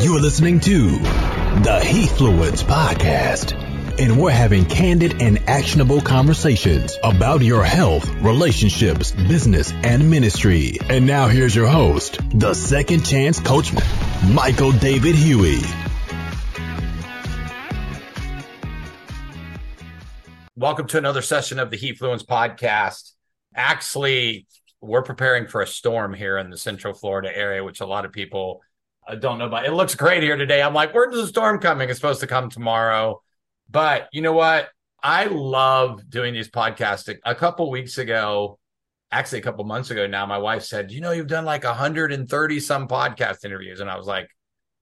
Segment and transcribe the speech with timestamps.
[0.00, 3.52] You're listening to the Heathfluence Podcast,
[4.00, 10.78] and we're having candid and actionable conversations about your health, relationships, business, and ministry.
[10.88, 13.72] And now here's your host, the second chance coach,
[14.30, 15.62] Michael David Huey.
[20.54, 23.14] Welcome to another session of the Heathfluence Podcast.
[23.52, 24.46] Actually,
[24.80, 28.12] we're preparing for a storm here in the Central Florida area, which a lot of
[28.12, 28.62] people
[29.08, 29.66] uh, don't know about.
[29.66, 30.62] It looks great here today.
[30.62, 31.88] I'm like, where's the storm coming?
[31.88, 33.22] It's supposed to come tomorrow.
[33.70, 34.68] But you know what?
[35.02, 37.14] I love doing these podcasts.
[37.24, 38.58] A couple weeks ago,
[39.10, 42.60] actually a couple months ago now, my wife said, you know, you've done like 130
[42.60, 43.80] some podcast interviews.
[43.80, 44.28] And I was like,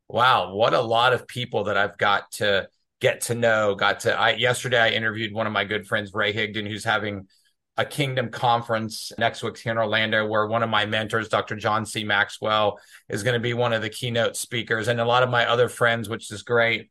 [0.09, 2.69] wow, what a lot of people that I've got to
[3.01, 3.75] get to know.
[3.75, 7.29] Got to, I, yesterday, I interviewed one of my good friends, Ray Higdon, who's having
[7.77, 11.57] a Kingdom conference next week here in Orlando, where one of my mentors, Dr.
[11.57, 12.05] John C.
[12.05, 15.47] Maxwell, is going to be one of the keynote speakers, and a lot of my
[15.47, 16.91] other friends, which is great.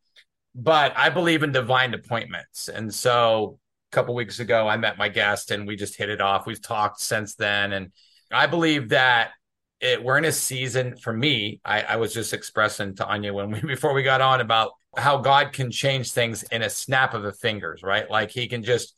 [0.55, 2.69] But I believe in divine appointments.
[2.69, 3.59] And so
[3.91, 6.45] a couple weeks ago, I met my guest and we just hit it off.
[6.45, 7.73] We've talked since then.
[7.73, 7.91] And
[8.31, 9.31] I believe that
[9.81, 11.59] it, we're in a season for me.
[11.65, 15.17] I, I was just expressing to Aigné when we, before we got on about how
[15.17, 18.09] God can change things in a snap of the fingers, right?
[18.09, 18.95] Like he can just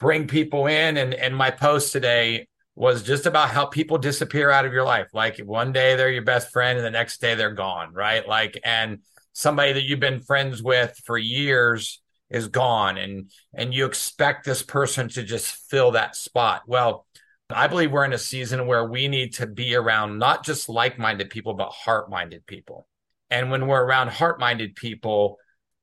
[0.00, 0.96] bring people in.
[0.96, 5.08] And and my post today was just about how people disappear out of your life.
[5.12, 8.26] Like one day they're your best friend and the next day they're gone right?
[8.26, 9.00] Like and
[9.32, 12.96] somebody that you've been friends with for years is gone.
[12.98, 16.62] And and you expect this person to just fill that spot.
[16.66, 17.06] Well
[17.52, 21.30] i believe we're in a season where we need to be around not just like-minded
[21.30, 22.86] people but heart-minded people.
[23.28, 25.38] And when we're around heart-minded people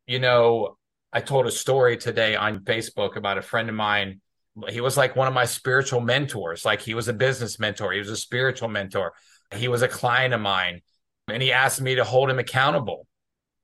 [0.06, 0.77] you know
[1.18, 4.22] I told a story today on Facebook about a friend of mine.
[4.70, 6.64] He was like one of my spiritual mentors.
[6.64, 9.14] Like he was a business mentor, he was a spiritual mentor.
[9.56, 10.82] He was a client of mine,
[11.28, 13.08] and he asked me to hold him accountable.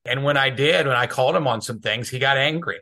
[0.03, 2.79] And when I did, when I called him on some things, he got angry.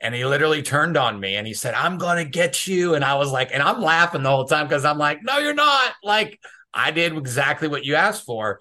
[0.00, 2.94] And he literally turned on me and he said, I'm going to get you.
[2.94, 5.54] And I was like, and I'm laughing the whole time because I'm like, no, you're
[5.54, 5.92] not.
[6.04, 6.38] Like,
[6.72, 8.60] I did exactly what you asked for.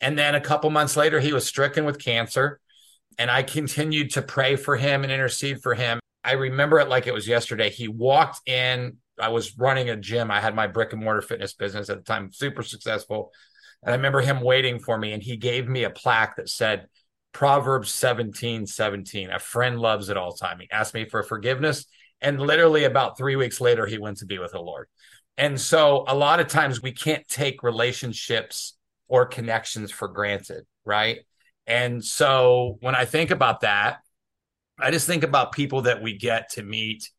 [0.00, 2.58] And then a couple months later, he was stricken with cancer
[3.18, 6.00] and I continued to pray for him and intercede for him.
[6.22, 7.70] I remember it like it was yesterday.
[7.70, 8.96] He walked in.
[9.20, 10.30] I was running a gym.
[10.30, 13.30] I had my brick and mortar fitness business at the time, super successful.
[13.82, 16.86] And I remember him waiting for me, and he gave me a plaque that said
[17.32, 19.30] Proverbs 17 17.
[19.30, 20.58] A friend loves it all time.
[20.60, 21.84] He asked me for forgiveness.
[22.20, 24.88] And literally about three weeks later, he went to be with the Lord.
[25.36, 31.18] And so a lot of times we can't take relationships or connections for granted, right?
[31.66, 33.98] And so when I think about that,
[34.78, 37.10] I just think about people that we get to meet.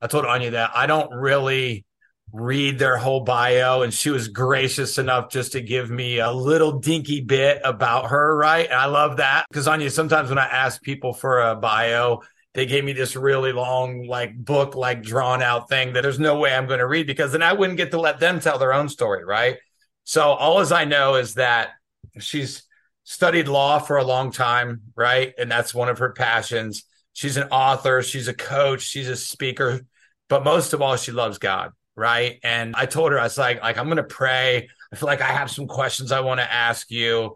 [0.00, 1.84] I told Aigné that I don't really
[2.32, 6.78] read their whole bio, and she was gracious enough just to give me a little
[6.78, 8.66] dinky bit about her, right?
[8.66, 12.22] And I love that because Aigné, sometimes when I ask people for a bio,
[12.54, 16.38] they gave me this really long, like book, like drawn out thing that there's no
[16.38, 18.72] way I'm going to read because then I wouldn't get to let them tell their
[18.72, 19.58] own story, right?
[20.04, 21.70] So all as I know is that
[22.18, 22.62] she's
[23.10, 25.34] studied law for a long time, right?
[25.36, 26.84] And that's one of her passions.
[27.12, 29.80] She's an author, she's a coach, she's a speaker,
[30.28, 32.38] but most of all, she loves God, right?
[32.44, 34.68] And I told her, I was like, like I'm gonna pray.
[34.92, 37.34] I feel like I have some questions I want to ask you.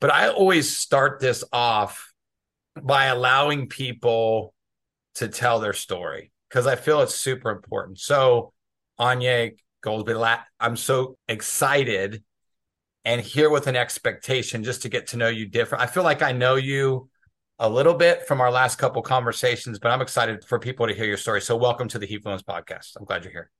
[0.00, 2.12] But I always start this off
[2.80, 4.54] by allowing people
[5.16, 7.98] to tell their story because I feel it's super important.
[7.98, 8.52] So,
[9.00, 12.22] Aigné Goldsby, I'm so excited
[13.06, 15.82] and here with an expectation just to get to know you different.
[15.82, 17.08] I feel like I know you
[17.60, 21.04] a little bit from our last couple conversations, but I'm excited for people to hear
[21.04, 21.40] your story.
[21.40, 22.96] So welcome to the Heathfluence podcast.
[22.98, 23.50] I'm glad you're here.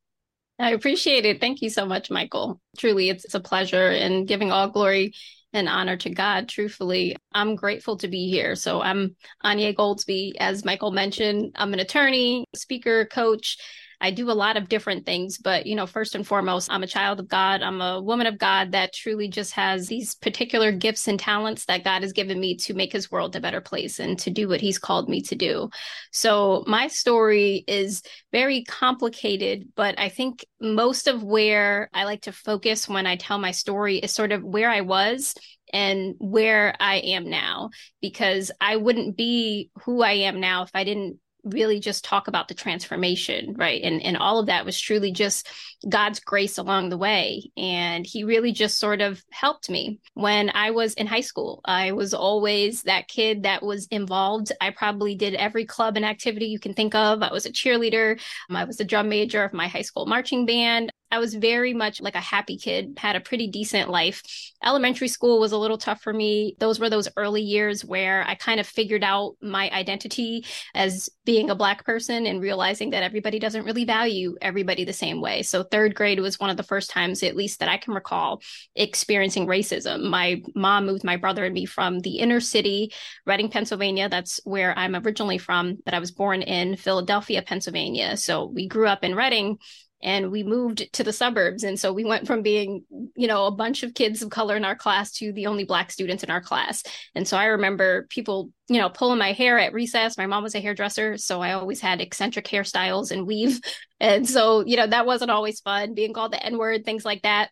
[0.59, 1.41] I appreciate it.
[1.41, 2.61] Thank you so much, Michael.
[2.77, 5.15] Truly, it's a pleasure and giving all glory
[5.53, 6.49] and honor to God.
[6.49, 8.57] Truthfully, I'm grateful to be here.
[8.57, 9.15] So I'm
[9.45, 10.33] Aigné Goldsby.
[10.41, 13.59] As Michael mentioned, I'm an attorney, speaker, coach,
[14.01, 16.87] I do a lot of different things, but you know, first and foremost, I'm a
[16.87, 17.63] child of God.
[17.63, 21.85] I'm a woman of God that truly just has these particular gifts and talents that
[21.85, 24.61] God has given me to make his world a better place and to do what
[24.61, 25.71] he's called me to do.
[26.13, 32.33] So my story is very complicated, but I think most of where I like to
[32.33, 35.35] focus when I tell my story is sort of where I was
[35.73, 40.85] and where I am now, because I wouldn't be who I am now if I
[40.85, 43.81] didn't really just talk about the transformation, right?
[43.83, 45.49] And and all of that was truly just
[45.89, 47.51] God's grace along the way.
[47.57, 50.01] And he really just sort of helped me.
[50.15, 54.53] When I was in high school, I was always that kid that was involved.
[54.61, 57.23] I probably did every club and activity you can think of.
[57.23, 58.21] I was a cheerleader.
[58.51, 60.91] I was a drum major of my high school marching band.
[61.11, 64.23] I was very much like a happy kid, had a pretty decent life.
[64.65, 66.57] Elementary school was a little tough for me.
[66.59, 70.45] Those were those early years where I kind of figured out my identity
[70.75, 75.21] as being a Black person and realizing that everybody doesn't really value everybody the same
[75.21, 75.43] way.
[75.43, 78.43] So, third grade was one of the first times, at least that I can recall,
[78.75, 80.11] experiencing racism.
[80.11, 82.93] My mom moved my brother and me from the inner city,
[83.27, 84.09] Reading, Pennsylvania.
[84.09, 88.17] That's where I'm originally from, but I was born in Philadelphia, Pennsylvania.
[88.17, 89.59] So, we grew up in Reading
[90.03, 91.65] and we moved to the suburbs.
[91.65, 92.85] And so we went from being
[93.17, 95.91] you know a bunch of kids of color in our class to the only black
[95.91, 96.83] students in our class.
[97.15, 100.19] And so i remember people you know pulling my hair at recess.
[100.19, 103.61] My mom was a hairdresser so i always had eccentric hairstyles and weave.
[103.99, 107.23] And so you know that wasn't always fun being called the n word things like
[107.23, 107.49] that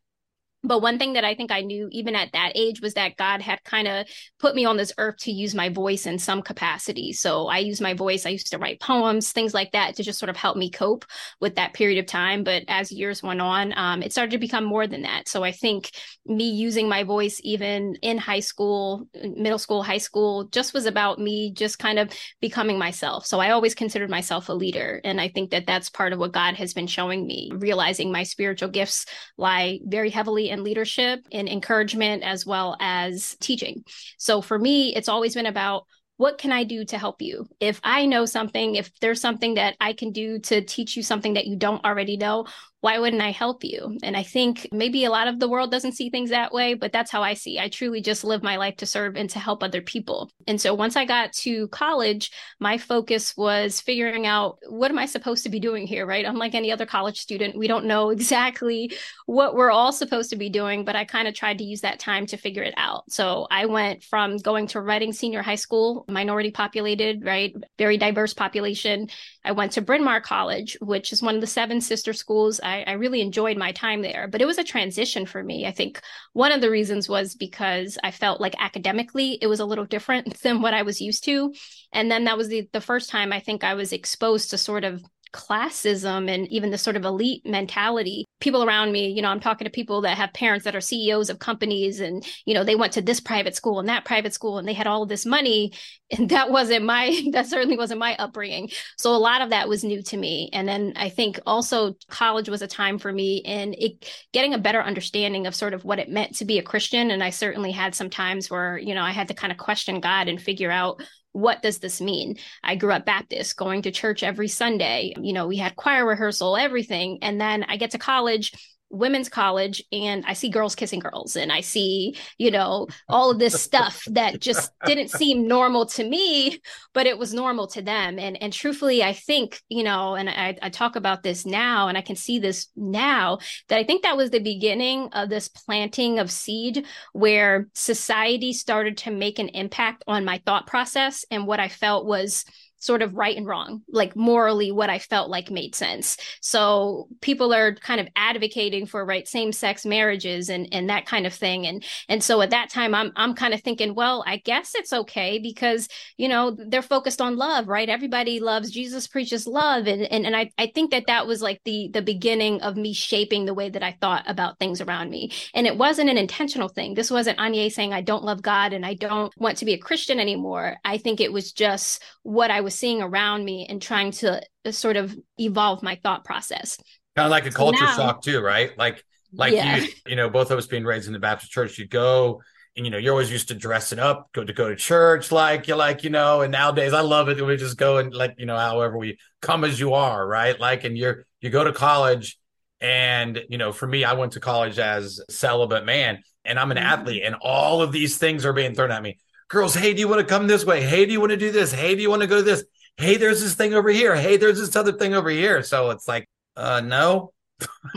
[0.65, 3.43] but one thing that I think I knew even at that age was that God
[3.43, 4.07] had kind of
[4.39, 7.13] put me on this earth to use my voice in some capacity.
[7.13, 8.25] So I used my voice.
[8.25, 11.05] I used to write poems, things like that to just sort of help me cope
[11.39, 12.45] with that period of time.
[12.45, 15.29] But as years went on, um, it started to become more than that.
[15.29, 15.91] So I think
[16.25, 21.19] me using my voice, even in high school, middle school, high school, just was about
[21.19, 22.11] me just kind of
[22.41, 23.27] becoming myself.
[23.27, 25.01] So I always considered myself a leader.
[25.05, 28.23] And I think that that's part of what God has been showing me, realizing my
[28.23, 29.05] spiritual gifts
[29.37, 33.85] lie very heavily in leadership, and encouragement, as well as teaching.
[34.17, 35.85] So for me, it's always been about
[36.17, 37.47] what can I do to help you?
[37.59, 41.35] If I know something, if there's something that I can do to teach you something
[41.35, 42.47] that you don't already know,
[42.85, 43.97] why wouldn't I help you?
[44.03, 46.93] And I think maybe a lot of the world doesn't see things that way, but
[46.93, 47.59] that's how I see.
[47.59, 50.31] I truly just live my life to serve and to help other people.
[50.47, 55.07] And so once I got to college, my focus was figuring out what am I
[55.07, 56.27] supposed to be doing here, right?
[56.27, 58.93] Unlike any other college student, we don't know exactly
[59.25, 62.01] what we're all supposed to be doing, but I kind of tried to use that
[62.01, 63.11] time to figure it out.
[63.11, 67.55] So I went from going to Reading Senior High School, minority populated, right?
[67.79, 69.09] Very diverse population.
[69.43, 72.61] I went to Bryn Mawr College, which is one of the seven sister schools.
[72.75, 75.67] I, I really enjoyed my time there, but it was a transition for me.
[75.67, 76.01] I think
[76.33, 80.41] one of the reasons was because I felt like academically it was a little different
[80.43, 81.55] than what I was used to.
[81.93, 84.85] And then that was the, the first time I think I was exposed to sort
[84.85, 85.03] of
[85.35, 88.25] classism and even the sort of elite mentality.
[88.41, 91.29] People around me, you know, I'm talking to people that have parents that are CEOs
[91.29, 94.59] of companies and, you know, they went to this private school and that private school
[94.59, 95.73] and they had all of this money.
[96.17, 98.71] And that wasn't my, that certainly wasn't my upbringing.
[98.99, 100.51] So a lot of that was new to me.
[100.53, 104.59] And then I think also college was a time for me in it, getting a
[104.59, 107.11] better understanding of sort of what it meant to be a Christian.
[107.11, 109.99] And I certainly had some times where, you know, I had to kind of question
[109.99, 111.01] God and figure out
[111.35, 112.37] what does this mean?
[112.63, 115.13] I grew up Baptist, going to church every Sunday.
[115.21, 117.19] You know, we had choir rehearsal, everything.
[117.23, 118.53] And then I get to college
[118.95, 123.39] women's college and I see girls kissing girls and I see, you know, all of
[123.39, 126.61] this stuff that just didn't seem normal to me,
[126.93, 128.19] but it was normal to them.
[128.19, 131.99] And and truthfully, I think, you know, and I, I talk about this now and
[131.99, 133.39] I can see this now
[133.69, 138.99] that I think that was the beginning of this planting of seed where society started
[138.99, 142.45] to make an impact on my thought process and what I felt was
[142.85, 146.17] sort of right and wrong, like morally what I felt like made sense.
[146.41, 151.27] So people are kind of advocating for right same sex marriages and and that kind
[151.27, 151.67] of thing.
[151.67, 154.93] And and so at that time I'm I'm kind of thinking, well, I guess it's
[154.93, 155.89] okay because
[156.19, 157.89] you know they're focused on love, right?
[157.89, 161.61] Everybody loves Jesus preaches love, and and and I I think that that was like
[161.65, 165.33] the the beginning of me shaping the way that I thought about things around me.
[165.55, 166.95] And it wasn't an intentional thing.
[166.95, 169.79] This wasn't Aigné saying I don't love God and I don't want to be a
[169.79, 170.77] Christian anymore.
[170.85, 174.43] I think it was just what I was was seeing around me and trying to
[174.65, 176.77] uh, sort of evolve my thought process.
[177.17, 178.77] Kind of like a culture so now, shock too, right?
[178.77, 179.77] Like like yeah.
[179.77, 182.43] you, you know, both of us being raised in the Baptist church, you go
[182.77, 185.69] and you know, you're always used to dressing up, go to go to church, like
[185.69, 187.45] you like, you know, and nowadays I love it.
[187.45, 190.59] We just go and like, you know, however we come as you are, right?
[190.59, 192.39] Like, and you're you go to college
[192.81, 196.77] and you know, for me, I went to college as celibate man and I'm an
[196.77, 196.87] mm-hmm.
[196.87, 200.09] athlete, and all of these things are being thrown at me girls, hey, do you
[200.09, 200.83] want to come this way?
[200.83, 201.73] Hey, do you want to do this?
[201.73, 202.65] Hey, do you want to go to this?
[202.97, 204.15] Hey, there's this thing over here.
[204.15, 205.63] Hey, there's this other thing over here.
[205.63, 207.33] So it's like, uh, no,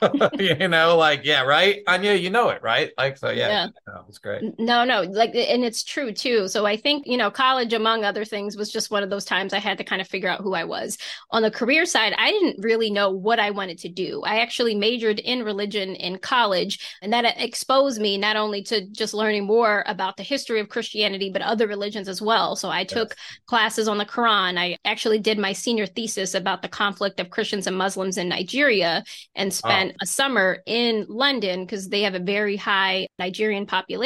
[0.39, 1.84] you know, like, yeah, right.
[1.88, 2.92] Aigné, you know it, right?
[2.98, 3.97] Like, so yeah, yeah.
[4.08, 4.42] It's great.
[4.58, 6.48] No, no, like, and it's true too.
[6.48, 9.54] So I think, you know, college, among other things, was just one of those times
[9.54, 10.98] I had to kind of figure out who I was.
[11.32, 14.22] On the career side, I didn't really know what I wanted to do.
[14.26, 18.88] I actually majored in religion in college, and that uh, exposed me not only to
[18.88, 22.56] just learning more about the history of Christianity, but other religions as well.
[22.56, 23.40] So I took yes.
[23.46, 24.58] classes on the Quran.
[24.58, 29.04] I actually did my senior thesis about the conflict of Christians and Muslims in Nigeria.
[29.36, 33.97] And spent a summer in London because they have a very high Nigerian population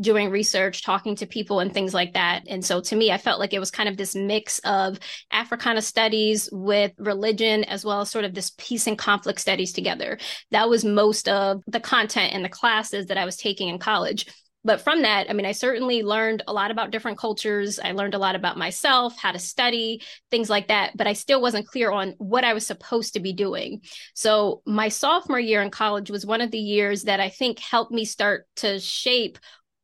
[0.00, 2.44] doing research, talking to people, and things like that.
[2.48, 4.98] And so to me, I felt like it was kind of this mix of
[5.30, 10.18] Africana studies with religion, as well as sort of this peace and conflict studies together.
[10.50, 14.26] That was most of the content in the classes that I was taking in college
[14.64, 17.80] but from that, I mean, I certainly learned a lot about different cultures.
[17.82, 20.96] I learned a lot about myself, how to study, things like that.
[20.96, 23.82] But I still wasn't clear on what I was supposed to be doing.
[24.14, 27.92] So my sophomore year in college was one of the years that I think helped
[27.92, 29.38] me start to shape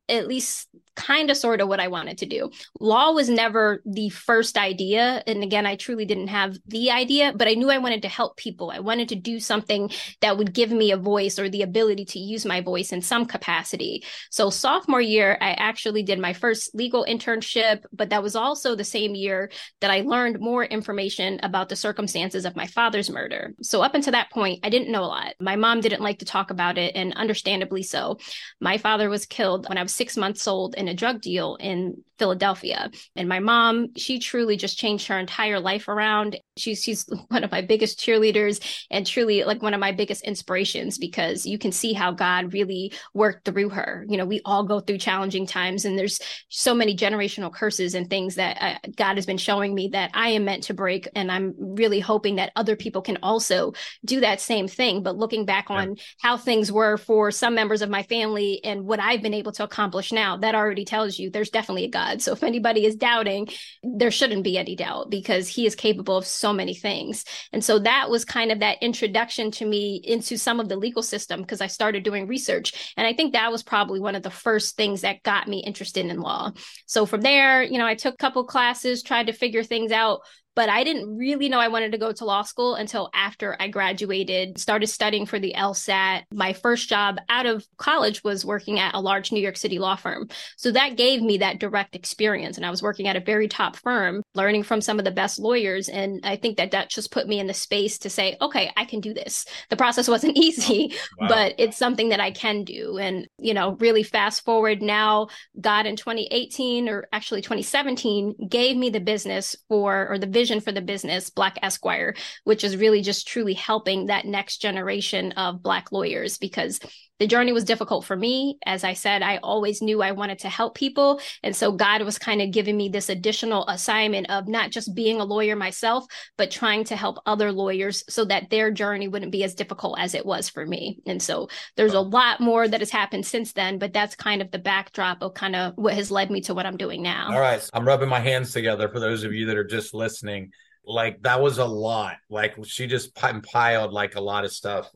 [0.07, 2.51] at least kind of sort of what I wanted to do.
[2.79, 5.23] Law was never the first idea.
[5.25, 8.37] And again, I truly didn't have the idea, but I knew I wanted to help
[8.37, 8.71] people.
[8.71, 9.89] I wanted to do something
[10.21, 13.25] that would give me a voice or the ability to use my voice in some
[13.25, 14.03] capacity.
[14.29, 18.83] So, sophomore year, I actually did my first legal internship, but that was also the
[18.83, 23.53] same year that I learned more information about the circumstances of my father's murder.
[23.61, 25.35] So, up until that point, I didn't know a lot.
[25.39, 28.17] My mom didn't like to talk about it, and understandably so.
[28.59, 32.01] My father was killed when I was six months old in a drug deal in
[32.19, 32.91] Philadelphia.
[33.15, 36.37] And my mom, she truly just changed her entire life around.
[36.57, 40.97] She's she's one of my biggest cheerleaders and truly like one of my biggest inspirations
[40.97, 44.05] because you can see how God really worked through her.
[44.07, 46.19] You know, we all go through challenging times and there's
[46.49, 50.29] so many generational curses and things that uh, God has been showing me that I
[50.29, 54.41] am meant to break and I'm really hoping that other people can also do that
[54.41, 55.77] same thing but looking back yeah.
[55.77, 59.51] on how things were for some members of my family and what I've been able
[59.53, 62.21] to accomplish now that already tells you there's definitely a God.
[62.21, 63.47] So if anybody is doubting,
[63.81, 67.25] there shouldn't be any doubt because he is capable of so many things.
[67.51, 71.01] And so that was kind of that introduction to me into some of the legal
[71.01, 72.93] system because I started doing research.
[72.95, 76.05] And I think that was probably one of the first things that got me interested
[76.05, 76.51] in law.
[76.85, 80.21] So from there, you know, I took a couple classes, tried to figure things out
[80.59, 83.69] but I didn't really know I wanted to go to law school until after I
[83.69, 86.23] graduated, started studying for the LSAT.
[86.33, 89.95] My first job out of college was working at a large New York City law
[89.95, 90.27] firm.
[90.57, 92.57] So that gave me that direct experience.
[92.57, 95.39] And I was working at a very top firm, learning from some of the best
[95.39, 95.87] lawyers.
[95.87, 98.83] And I think that that just put me in the space to say, okay, I
[98.83, 99.45] can do this.
[99.69, 101.29] The process wasn't easy, wow.
[101.29, 102.97] but it's something that I can do.
[102.97, 105.29] And, you know, really fast forward now,
[105.61, 110.61] God in 2018 or actually 2017 gave me the business for, or the vision vision
[110.61, 115.61] for the business, Black Esquire, which is really just truly helping that next generation of
[115.61, 116.79] Black lawyers because
[117.19, 118.57] the journey was difficult for me.
[118.65, 121.19] As I said, I always knew I wanted to help people.
[121.43, 125.19] And so God was kind of giving me this additional assignment of not just being
[125.19, 126.05] a lawyer myself,
[126.37, 130.15] but trying to help other lawyers so that their journey wouldn't be as difficult as
[130.15, 130.99] it was for me.
[131.05, 134.51] And so there's a lot more that has happened since then, but that's kind of
[134.51, 137.29] the backdrop of kind of what has led me to what I'm doing now.
[137.31, 137.67] All right.
[137.73, 140.51] I'm rubbing my hands together for those of you that are just listening.
[140.85, 142.15] Like that was a lot.
[142.29, 144.89] Like she just piled like a lot of stuff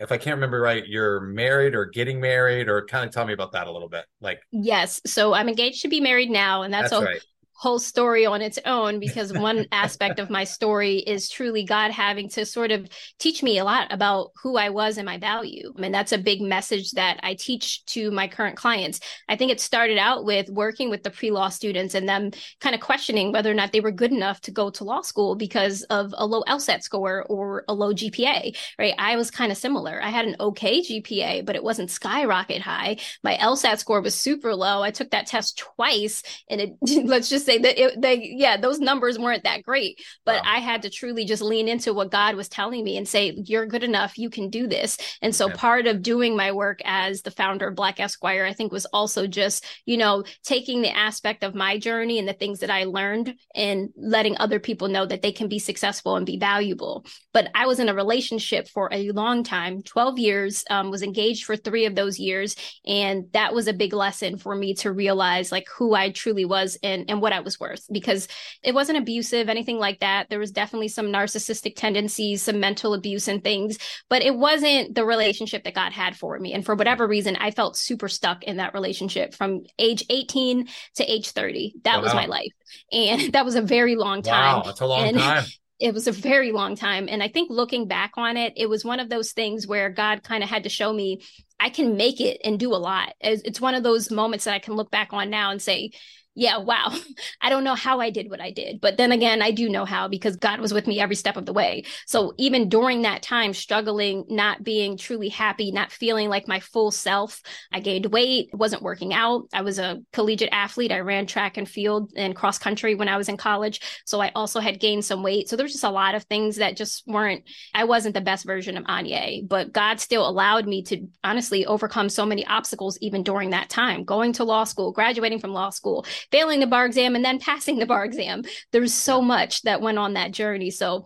[0.00, 3.32] if I can't remember right, you're married or getting married, or kind of tell me
[3.32, 4.04] about that a little bit.
[4.20, 7.24] Like, yes, so I'm engaged to be married now, and that's, that's a right
[7.58, 12.28] whole story on its own because one aspect of my story is truly God having
[12.30, 12.88] to sort of
[13.18, 15.72] teach me a lot about who I was and my value.
[15.76, 19.00] I mean, that's a big message that I teach to my current clients.
[19.28, 22.76] I think it started out with working with the pre law students and them kind
[22.76, 25.82] of questioning whether or not they were good enough to go to law school because
[25.84, 28.94] of a low LSAT score or a low GPA, right?
[28.98, 30.00] I was kind of similar.
[30.00, 32.98] I had an okay GPA, but it wasn't skyrocket high.
[33.24, 34.80] My LSAT score was super low.
[34.80, 38.78] I took that test twice and it, let's just say that it, they, yeah, those
[38.78, 40.52] numbers weren't that great, but wow.
[40.54, 43.66] I had to truly just lean into what God was telling me and say, you're
[43.66, 44.18] good enough.
[44.18, 44.98] You can do this.
[45.22, 48.70] And so part of doing my work as the founder of Black Esquire, I think
[48.70, 52.70] was also just, you know, taking the aspect of my journey and the things that
[52.70, 57.06] I learned and letting other people know that they can be successful and be valuable.
[57.32, 61.44] But I was in a relationship for a long time, 12 years, um, was engaged
[61.44, 62.56] for three of those years.
[62.86, 66.76] And that was a big lesson for me to realize like who I truly was
[66.82, 68.28] and, and what I was worth because
[68.62, 70.28] it wasn't abusive, anything like that.
[70.28, 73.78] There was definitely some narcissistic tendencies, some mental abuse and things,
[74.08, 76.52] but it wasn't the relationship that God had for me.
[76.52, 81.04] And for whatever reason, I felt super stuck in that relationship from age 18 to
[81.04, 81.74] age 30.
[81.84, 82.02] That wow.
[82.02, 82.52] was my life.
[82.92, 84.58] And that was a very long time.
[84.58, 85.44] Wow, that's a long and, time
[85.80, 87.06] it was a very long time.
[87.08, 90.24] And I think looking back on it, it was one of those things where God
[90.24, 91.20] kind of had to show me
[91.60, 93.14] I can make it and do a lot.
[93.20, 95.90] It's one of those moments that I can look back on now and say,
[96.38, 96.94] yeah, wow.
[97.40, 98.80] I don't know how I did what I did.
[98.80, 101.46] But then again, I do know how because God was with me every step of
[101.46, 101.84] the way.
[102.06, 106.92] So even during that time, struggling, not being truly happy, not feeling like my full
[106.92, 107.42] self,
[107.72, 109.48] I gained weight, wasn't working out.
[109.52, 110.92] I was a collegiate athlete.
[110.92, 113.80] I ran track and field and cross country when I was in college.
[114.06, 115.48] So I also had gained some weight.
[115.48, 117.42] So there's just a lot of things that just weren't,
[117.74, 122.08] I wasn't the best version of Aigné, but God still allowed me to honestly overcome
[122.08, 126.06] so many obstacles even during that time, going to law school, graduating from law school
[126.30, 128.42] failing the bar exam and then passing the bar exam.
[128.72, 130.70] There's so much that went on that journey.
[130.70, 131.04] So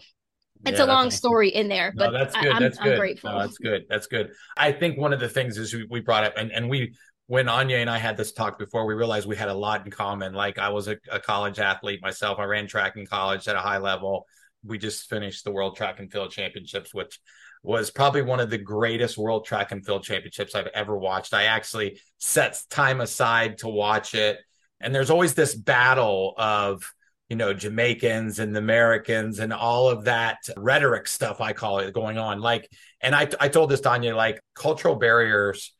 [0.64, 2.52] it's yeah, a long story in there, but no, that's good.
[2.52, 2.93] I, am that's good.
[2.93, 3.31] I'm grateful.
[3.33, 3.85] No, that's good.
[3.88, 4.31] That's good.
[4.57, 6.95] I think one of the things is we, we brought up, and, and we,
[7.26, 9.91] when Aigné and I had this talk before, we realized we had a lot in
[9.91, 10.35] common.
[10.35, 12.38] Like I was a, a college athlete myself.
[12.38, 14.26] I ran track in college at a high level.
[14.64, 17.19] We just finished the World Track and Field Championships, which
[17.64, 21.35] was probably one of the greatest World Track and Field Championships I've ever watched.
[21.35, 24.38] I actually set time aside to watch it
[24.83, 26.93] and there's always this battle of
[27.29, 32.19] you know Jamaicans and Americans and all of that rhetoric stuff I call it going
[32.19, 32.41] on.
[32.41, 32.69] Like
[33.01, 35.73] and I I told this Tanya like cultural barriers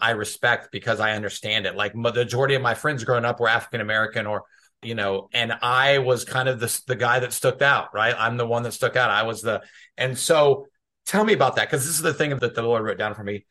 [0.00, 1.74] I respect because I understand it.
[1.74, 4.44] Like the majority of my friends growing up were African American or
[4.82, 8.14] you know and I was kind of the the guy that stuck out right?
[8.16, 9.10] I'm the one that stuck out.
[9.10, 9.62] I was the
[9.96, 10.66] and so
[11.06, 13.24] tell me about that because this is the thing that the Lord wrote down for
[13.24, 13.46] me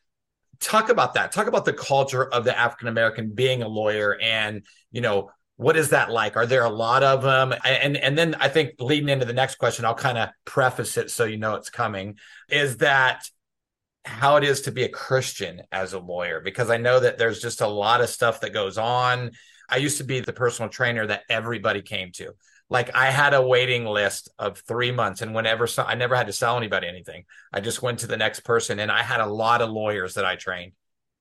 [0.60, 1.32] talk about that.
[1.32, 5.76] Talk about the culture of the african american being a lawyer and you know what
[5.76, 6.38] is that like?
[6.38, 9.56] Are there a lot of them and and then i think leading into the next
[9.56, 13.28] question i'll kind of preface it so you know it's coming is that
[14.06, 17.40] how it is to be a christian as a lawyer because i know that there's
[17.40, 19.32] just a lot of stuff that goes on.
[19.70, 22.32] I used to be the personal trainer that everybody came to
[22.70, 26.28] like I had a waiting list of three months, and whenever so, I never had
[26.28, 29.26] to sell anybody anything, I just went to the next person, and I had a
[29.26, 30.72] lot of lawyers that I trained,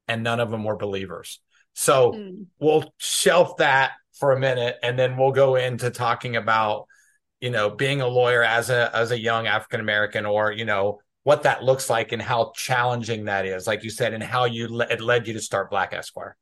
[0.08, 1.42] and none of them were believers.
[1.74, 2.46] So mm.
[2.60, 6.86] we'll shelf that for a minute, and then we'll go into talking about,
[7.42, 11.02] you know, being a lawyer as a as a young African American, or you know
[11.24, 14.82] what that looks like and how challenging that is, like you said, and how you
[14.82, 16.38] it led you to start Black Esquire.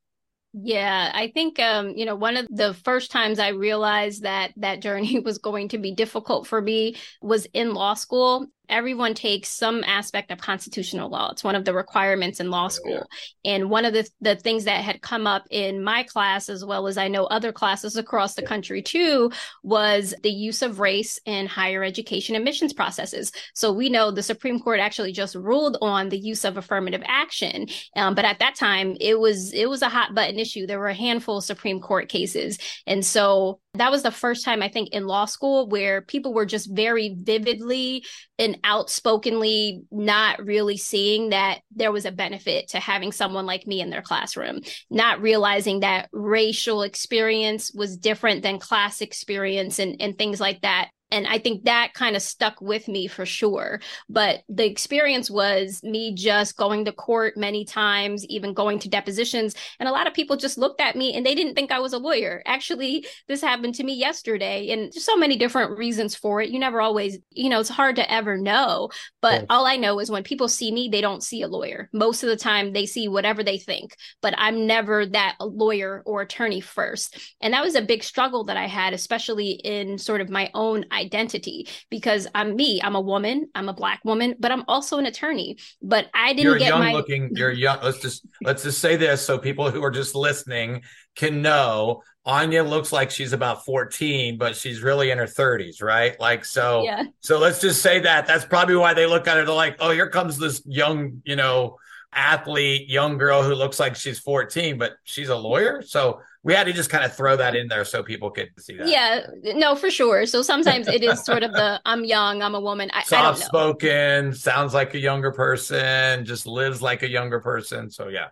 [0.60, 4.80] Yeah, I think um, you know, one of the first times I realized that that
[4.80, 9.82] journey was going to be difficult for me was in law school everyone takes some
[9.84, 11.30] aspect of constitutional law.
[11.30, 13.06] It's one of the requirements in law oh, school.
[13.44, 13.54] Yeah.
[13.54, 16.86] And one of the, the things that had come up in my class, as well
[16.86, 19.30] as I know other classes across the country too,
[19.62, 23.32] was the use of race in higher education admissions processes.
[23.54, 27.66] So we know the Supreme Court actually just ruled on the use of affirmative action.
[27.96, 30.66] Um, but at that time, it was it was a hot button issue.
[30.66, 32.58] There were a handful of Supreme Court cases.
[32.86, 36.46] And so that was the first time I think in law school where people were
[36.46, 38.04] just very vividly
[38.38, 43.80] and outspokenly not really seeing that there was a benefit to having someone like me
[43.80, 50.18] in their classroom, not realizing that racial experience was different than class experience and, and
[50.18, 53.80] things like that and I think that kind of stuck with me for sure.
[54.08, 59.54] But the experience was me just going to court many times, even going to depositions.
[59.80, 61.92] And a lot of people just looked at me and they didn't think I was
[61.92, 62.42] a lawyer.
[62.46, 66.50] Actually, this happened to me yesterday, and so many different reasons for it.
[66.50, 68.90] You never always, you know, it's hard to ever know.
[69.20, 71.88] But all I know is when people see me, they don't see a lawyer.
[71.92, 73.96] Most of the time, they see whatever they think.
[74.20, 77.18] But I'm never that lawyer or attorney first.
[77.40, 80.84] And that was a big struggle that I had, especially in sort of my own
[80.98, 82.80] identity because I'm me.
[82.82, 83.48] I'm a woman.
[83.54, 85.56] I'm a black woman, but I'm also an attorney.
[85.80, 87.30] But I didn't you're get young my looking.
[87.32, 87.78] You're young.
[87.82, 90.82] Let's just let's just say this so people who are just listening
[91.16, 92.02] can know.
[92.26, 96.18] Aigné looks like she's about 14, but she's really in her 30s, right?
[96.20, 96.82] Like so.
[96.82, 97.04] Yeah.
[97.20, 98.26] So let's just say that.
[98.26, 99.46] That's probably why they look at her.
[99.46, 101.78] They're like, oh, here comes this young, you know,
[102.12, 105.80] athlete, young girl who looks like she's 14, but she's a lawyer.
[105.80, 108.76] So we had to just kind of throw that in there so people could see
[108.76, 108.88] that.
[108.88, 110.24] Yeah, no, for sure.
[110.26, 112.90] So sometimes it is sort of the I'm young, I'm a woman.
[112.92, 117.90] I, Soft spoken, sounds like a younger person, just lives like a younger person.
[117.90, 118.28] So yeah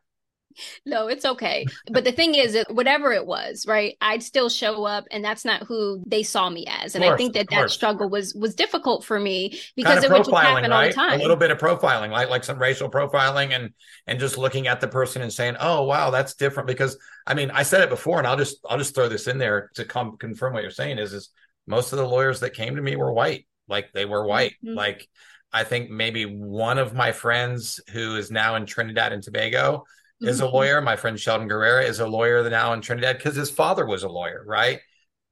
[0.85, 1.67] no, it's okay.
[1.91, 3.97] But the thing is, whatever it was, right?
[4.01, 6.95] I'd still show up, and that's not who they saw me as.
[6.95, 10.05] And course, I think that that struggle was was difficult for me because kind of
[10.05, 10.73] it would just happen right?
[10.73, 11.21] all the time.
[11.21, 13.71] A little bit of profiling, like like some racial profiling, and
[14.07, 17.51] and just looking at the person and saying, "Oh, wow, that's different." Because I mean,
[17.51, 20.17] I said it before, and I'll just I'll just throw this in there to come
[20.17, 20.99] confirm what you're saying.
[20.99, 21.31] Is is
[21.67, 24.77] most of the lawyers that came to me were white, like they were white, mm-hmm.
[24.77, 25.09] like.
[25.53, 29.85] I think maybe one of my friends who is now in Trinidad and Tobago
[30.21, 30.55] is a mm-hmm.
[30.55, 30.81] lawyer.
[30.81, 34.09] My friend Sheldon Guerrera is a lawyer now in Trinidad because his father was a
[34.09, 34.81] lawyer, right?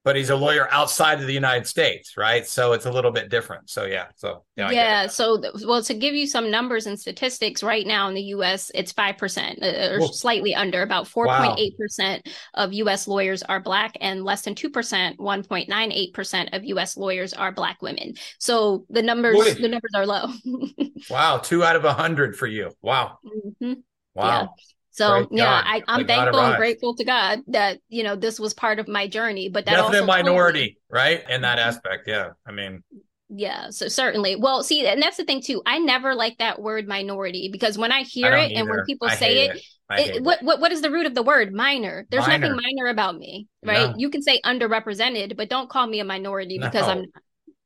[0.04, 2.46] but he's a lawyer outside of the United States, right?
[2.46, 3.70] So it's a little bit different.
[3.70, 4.70] So yeah, so yeah.
[4.70, 8.70] yeah so well, to give you some numbers and statistics, right now in the U.S.,
[8.74, 10.06] it's five percent uh, or Whoa.
[10.08, 10.82] slightly under.
[10.82, 13.08] About four point eight percent of U.S.
[13.08, 16.98] lawyers are black, and less than two percent, one point nine eight percent of U.S.
[16.98, 18.14] lawyers are black women.
[18.38, 19.54] So the numbers, Boy.
[19.54, 20.26] the numbers are low.
[21.10, 22.70] wow, two out of a hundred for you.
[22.82, 23.18] Wow.
[23.24, 23.80] Mm-hmm.
[24.14, 24.40] Wow.
[24.40, 24.46] Yeah.
[24.94, 28.78] So yeah, I, am thankful and grateful to God that you know this was part
[28.78, 29.48] of my journey.
[29.48, 31.28] But that definite minority, right?
[31.28, 31.68] In that mm-hmm.
[31.68, 32.28] aspect, yeah.
[32.46, 32.84] I mean,
[33.28, 33.70] yeah.
[33.70, 35.62] So certainly, well, see, and that's the thing too.
[35.66, 38.60] I never like that word minority because when I hear I it either.
[38.60, 39.56] and when people I say it,
[39.90, 42.06] it, it what, what what is the root of the word minor?
[42.12, 42.46] There's minor.
[42.46, 43.90] nothing minor about me, right?
[43.90, 43.94] No.
[43.96, 46.68] You can say underrepresented, but don't call me a minority no.
[46.68, 47.06] because I'm.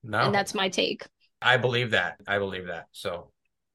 [0.02, 0.20] No.
[0.20, 1.04] And that's my take.
[1.42, 2.16] I believe that.
[2.26, 2.86] I believe that.
[2.92, 3.32] So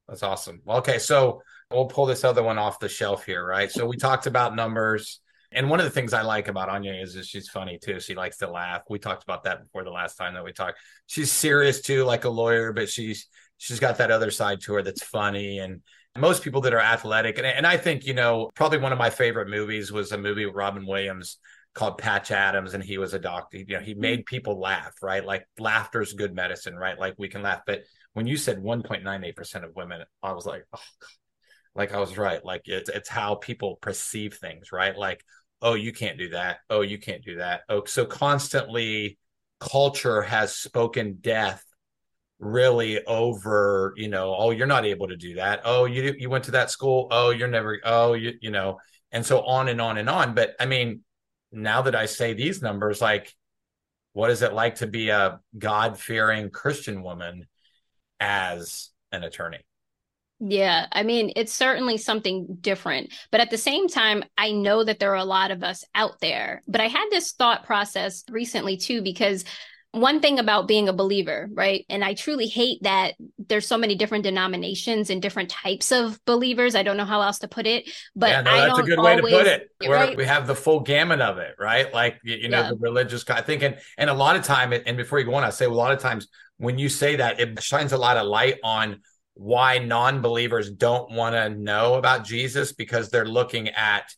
[0.07, 0.61] that's awesome.
[0.67, 3.71] Okay, so we'll pull this other one off the shelf here, right?
[3.71, 5.19] So we talked about numbers.
[5.51, 7.99] And one of the things I like about Aigné is that she's funny too.
[7.99, 8.81] She likes to laugh.
[8.89, 10.79] We talked about that before the last time that we talked.
[11.05, 14.81] She's serious too, like a lawyer, but she's she's got that other side to her
[14.81, 15.59] that's funny.
[15.59, 15.81] And
[16.17, 19.09] most people that are athletic, and, and I think, you know, probably one of my
[19.09, 21.37] favorite movies was a movie with Robin Williams
[21.73, 23.57] called Patch Adams, and he was a doctor.
[23.57, 24.35] You know, he made mm-hmm.
[24.35, 25.25] people laugh, right?
[25.25, 26.97] Like laughter's good medicine, right?
[26.99, 27.61] Like we can laugh.
[27.65, 27.83] But
[28.13, 31.09] when you said 1.98% of women, I was like, oh God
[31.75, 32.43] like I was right.
[32.43, 34.97] Like it's it's how people perceive things, right?
[34.97, 35.23] Like,
[35.61, 36.57] oh, you can't do that.
[36.69, 37.61] Oh, you can't do that.
[37.69, 39.17] Oh, so constantly
[39.59, 41.63] culture has spoken death
[42.39, 45.61] really over, you know, oh, you're not able to do that.
[45.65, 47.07] Oh, you you went to that school.
[47.11, 48.79] Oh, you're never, oh, you, you know,
[49.11, 50.33] and so on and on and on.
[50.35, 51.01] But I mean,
[51.51, 53.33] now that I say these numbers, like,
[54.13, 57.47] what is it like to be a God fearing Christian woman
[58.19, 59.59] as an attorney?
[60.39, 63.13] Yeah, I mean, it's certainly something different.
[63.31, 66.19] But at the same time, I know that there are a lot of us out
[66.19, 66.61] there.
[66.67, 69.45] But I had this thought process recently too, because
[69.93, 71.85] one thing about being a believer, right?
[71.87, 76.73] And I truly hate that there's so many different denominations and different types of believers.
[76.73, 79.17] I don't know how else to put it, but yeah, no, that's a good way
[79.17, 79.69] always, to put it.
[79.87, 80.17] Right?
[80.17, 81.93] We have the full gamut of it, right?
[81.93, 82.69] Like you know, yeah.
[82.69, 83.23] the religious.
[83.29, 85.65] I think, and and a lot of time, and before you go on, I say
[85.65, 89.01] a lot of times when you say that, it shines a lot of light on
[89.35, 94.13] why non-believers don't want to know about Jesus because they're looking at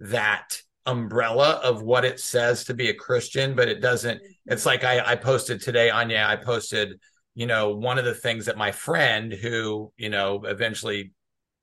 [0.00, 4.20] that umbrella of what it says to be a Christian, but it doesn't.
[4.46, 6.24] It's like I, I posted today, Aigné.
[6.24, 7.00] I posted,
[7.34, 11.12] you know, one of the things that my friend who, you know, eventually,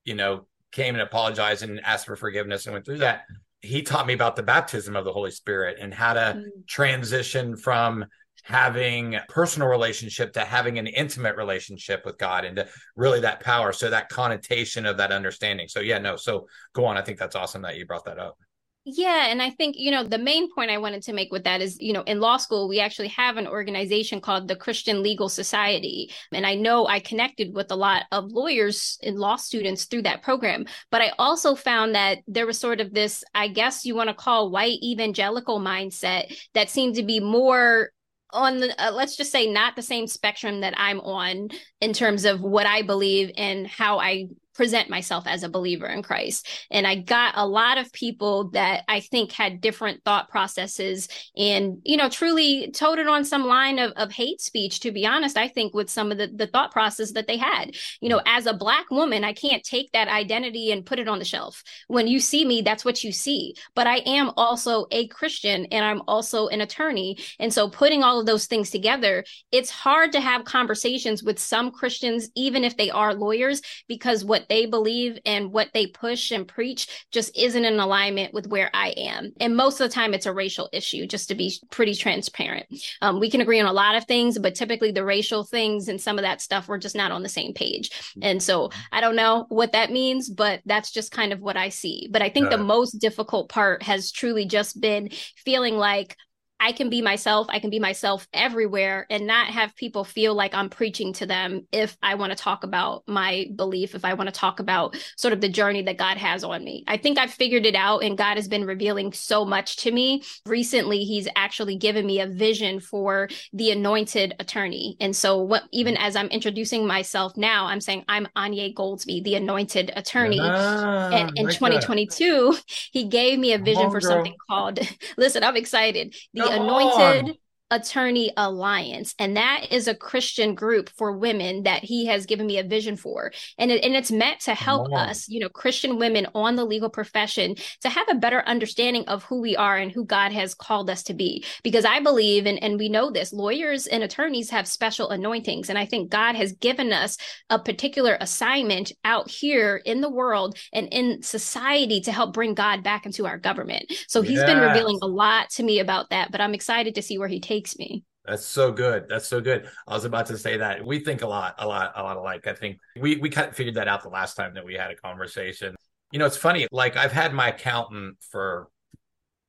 [0.05, 3.25] you know, came and apologized and asked for forgiveness and went through that.
[3.61, 6.67] He taught me about the baptism of the Holy Spirit and how to mm.
[6.67, 8.05] transition from
[8.43, 13.71] having personal relationship to having an intimate relationship with God and to really that power.
[13.71, 15.67] So that connotation of that understanding.
[15.67, 16.15] So yeah, no.
[16.15, 16.97] So go on.
[16.97, 18.37] I think that's awesome that you brought that up.
[18.83, 19.27] Yeah.
[19.27, 21.77] And I think, you know, the main point I wanted to make with that is,
[21.79, 26.11] you know, in law school, we actually have an organization called the Christian Legal Society.
[26.31, 30.23] And I know I connected with a lot of lawyers and law students through that
[30.23, 30.65] program.
[30.89, 34.15] But I also found that there was sort of this, I guess you want to
[34.15, 37.91] call white evangelical mindset that seemed to be more
[38.33, 42.25] on the uh, let's just say not the same spectrum that I'm on in terms
[42.25, 46.47] of what I believe and how I present myself as a believer in Christ.
[46.69, 51.77] And I got a lot of people that I think had different thought processes and,
[51.83, 55.47] you know, truly toted on some line of, of hate speech, to be honest, I
[55.47, 57.71] think with some of the, the thought process that they had.
[58.01, 61.19] You know, as a black woman, I can't take that identity and put it on
[61.19, 61.63] the shelf.
[61.87, 63.55] When you see me, that's what you see.
[63.75, 67.17] But I am also a Christian and I'm also an attorney.
[67.39, 71.71] And so putting all of those things together, it's hard to have conversations with some
[71.71, 76.31] Christians, even if they are lawyers, because what what they believe and what they push
[76.31, 79.33] and preach just isn't in alignment with where I am.
[79.39, 82.65] And most of the time, it's a racial issue, just to be pretty transparent.
[83.03, 86.01] Um, we can agree on a lot of things, but typically the racial things and
[86.01, 87.91] some of that stuff, we're just not on the same page.
[88.23, 91.69] And so I don't know what that means, but that's just kind of what I
[91.69, 92.07] see.
[92.09, 95.09] But I think the most difficult part has truly just been
[95.45, 96.17] feeling like
[96.61, 97.47] I can be myself.
[97.49, 101.65] I can be myself everywhere and not have people feel like I'm preaching to them
[101.71, 105.33] if I want to talk about my belief, if I want to talk about sort
[105.33, 106.83] of the journey that God has on me.
[106.87, 110.23] I think I've figured it out and God has been revealing so much to me.
[110.45, 114.97] Recently, He's actually given me a vision for the anointed attorney.
[114.99, 119.33] And so, what even as I'm introducing myself now, I'm saying I'm Aigné Goldsby, the
[119.33, 120.39] anointed attorney.
[120.39, 122.63] Ah, and in like 2022, that.
[122.91, 124.11] He gave me a vision for girl.
[124.11, 124.79] something called,
[125.17, 126.15] listen, I'm excited.
[126.33, 127.37] The anointed
[127.71, 132.59] Attorney Alliance, and that is a Christian group for women that he has given me
[132.59, 133.31] a vision for.
[133.57, 136.89] And, it, and it's meant to help us, you know, Christian women on the legal
[136.89, 140.89] profession to have a better understanding of who we are and who God has called
[140.89, 141.45] us to be.
[141.63, 145.69] Because I believe, and, and we know this, lawyers and attorneys have special anointings.
[145.69, 147.17] And I think God has given us
[147.49, 152.83] a particular assignment out here in the world and in society to help bring God
[152.83, 153.91] back into our government.
[154.07, 154.45] So he's yes.
[154.45, 157.39] been revealing a lot to me about that, but I'm excited to see where he
[157.39, 158.03] takes takes me.
[158.25, 159.05] That's so good.
[159.09, 159.67] That's so good.
[159.87, 162.45] I was about to say that we think a lot, a lot, a lot alike.
[162.45, 164.91] I think we we kind of figured that out the last time that we had
[164.91, 165.75] a conversation.
[166.11, 166.67] You know, it's funny.
[166.71, 168.67] Like I've had my accountant for,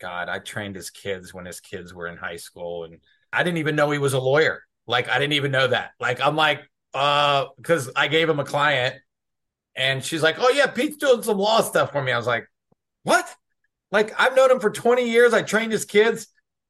[0.01, 2.99] God, I trained his kids when his kids were in high school, and
[3.31, 4.63] I didn't even know he was a lawyer.
[4.87, 5.91] Like I didn't even know that.
[6.01, 6.63] Like I'm like,
[6.95, 8.97] uh, because I gave him a client,
[9.77, 12.11] and she's like, oh yeah, Pete's doing some law stuff for me.
[12.11, 12.47] I was like,
[13.03, 13.29] what?
[13.91, 15.35] Like I've known him for 20 years.
[15.35, 16.29] I trained his kids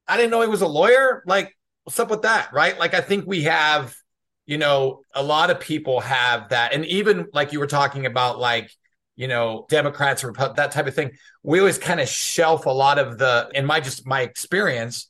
[0.08, 1.22] I didn't know he was a lawyer.
[1.26, 2.52] Like, what's up with that?
[2.52, 2.78] Right.
[2.78, 3.94] Like, I think we have,
[4.46, 6.74] you know, a lot of people have that.
[6.74, 8.70] And even like you were talking about, like,
[9.16, 11.12] you know, Democrats or that type of thing,
[11.42, 15.08] we always kind of shelf a lot of the, in my just my experience,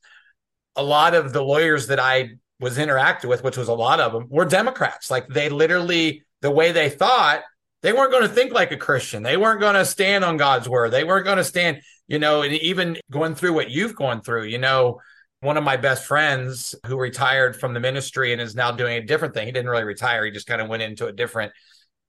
[0.77, 4.13] a lot of the lawyers that I was interacting with, which was a lot of
[4.13, 5.11] them, were Democrats.
[5.11, 7.43] Like they literally, the way they thought,
[7.83, 9.23] they weren't going to think like a Christian.
[9.23, 10.91] They weren't going to stand on God's word.
[10.91, 14.45] They weren't going to stand you know, and even going through what you've gone through,
[14.45, 15.01] you know,
[15.41, 19.07] one of my best friends who retired from the ministry and is now doing a
[19.07, 19.47] different thing.
[19.47, 20.25] He didn't really retire.
[20.25, 21.53] He just kind of went into a different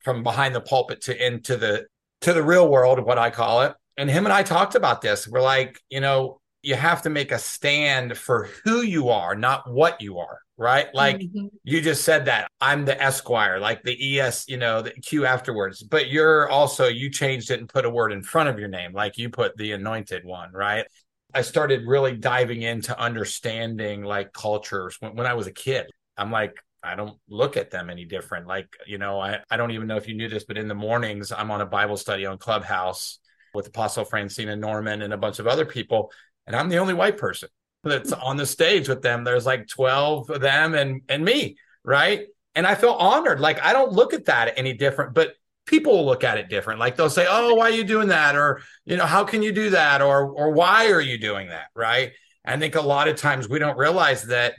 [0.04, 1.86] from behind the pulpit to into the
[2.22, 3.74] to the real world, what I call it.
[3.98, 5.28] And him and I talked about this.
[5.28, 9.70] We're like, you know, you have to make a stand for who you are, not
[9.70, 10.94] what you are right?
[10.94, 11.48] Like mm-hmm.
[11.64, 15.82] you just said that I'm the Esquire, like the ES, you know, the Q afterwards.
[15.82, 18.94] But you're also, you changed it and put a word in front of your name,
[18.94, 20.86] like you put the anointed one, right?
[21.34, 25.88] I started really diving into understanding like cultures when, when I was a kid.
[26.16, 28.46] I'm like, I don't look at them any different.
[28.46, 30.76] Like, you know, I, I don't even know if you knew this, but in the
[30.76, 33.20] mornings, I'm on a Bible study on Clubhouse
[33.54, 36.12] with Apostle Francina Norman and a bunch of other people.
[36.48, 37.50] And I'm the only white person
[37.84, 38.22] that's hmm.
[38.22, 39.24] on the stage with them.
[39.24, 42.28] There's like 12 of them and and me, right?
[42.56, 43.40] And I feel honored.
[43.40, 45.34] Like I don't look at that any different, but
[45.66, 46.80] people will look at it different.
[46.80, 49.52] Like they'll say, "Oh, why are you doing that?" or, you know, "How can you
[49.52, 52.12] do that?" or or "Why are you doing that?" right?
[52.46, 54.56] I think a lot of times we don't realize that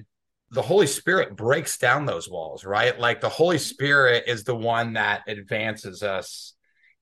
[0.51, 2.99] the Holy Spirit breaks down those walls, right?
[2.99, 6.55] Like the Holy Spirit is the one that advances us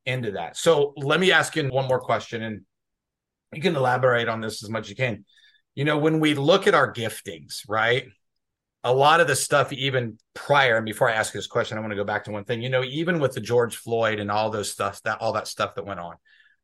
[0.06, 0.56] into that.
[0.56, 2.62] So let me ask you one more question and
[3.52, 5.24] you can elaborate on this as much as you can
[5.74, 8.06] you know, when we look at our giftings, right?
[8.84, 11.92] A lot of the stuff, even prior, and before I ask this question, I want
[11.92, 12.62] to go back to one thing.
[12.62, 15.76] You know, even with the George Floyd and all those stuff, that all that stuff
[15.76, 16.16] that went on,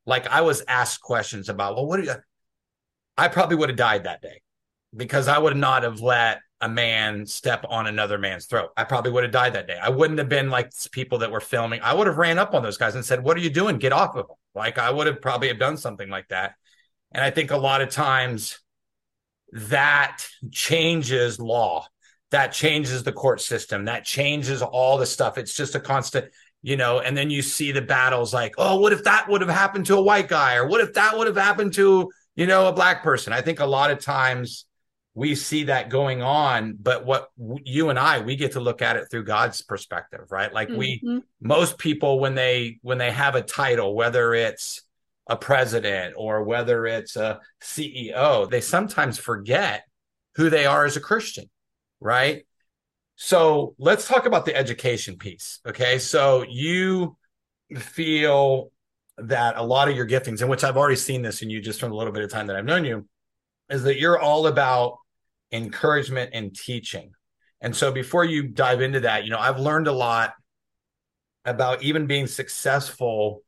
[0.04, 2.14] like I was asked questions about, well, what do you?
[3.16, 4.42] I probably would have died that day
[4.94, 8.70] because I would not have let a man step on another man's throat.
[8.76, 9.78] I probably would have died that day.
[9.80, 11.80] I wouldn't have been like people that were filming.
[11.82, 13.78] I would have ran up on those guys and said, "What are you doing?
[13.78, 16.54] Get off of them!" Like I would have probably have done something like that.
[17.12, 18.58] And I think a lot of times
[19.52, 21.86] that changes law.
[22.30, 23.86] That changes the court system.
[23.86, 25.38] That changes all the stuff.
[25.38, 26.26] It's just a constant
[26.60, 29.48] you know and then you see the battles like oh what if that would have
[29.48, 30.56] happened to a white guy?
[30.56, 33.32] Or what if that would have happened to you know a black person?
[33.32, 34.66] I think a lot of times
[35.14, 38.96] we see that going on but what you and i we get to look at
[38.96, 40.52] it through god's perspective right?
[40.52, 40.78] Like mm-hmm.
[40.78, 44.82] we most people when they when they have a title whether it's
[45.28, 49.84] a president or whether it's a CEO, they sometimes forget
[50.36, 51.48] who they are as a Christian,
[52.00, 52.46] right?
[53.16, 55.60] So let's talk about the education piece.
[55.66, 55.98] Okay.
[55.98, 57.16] So you
[57.76, 58.70] feel
[59.18, 61.80] that a lot of your giftings, in which I've already seen this in you just
[61.80, 63.06] from a little bit of time that I've known you,
[63.68, 64.98] is that you're all about
[65.52, 67.10] encouragement and teaching.
[67.60, 70.34] And so before you dive into that, you know, I've learned a lot
[71.44, 73.42] about even being successful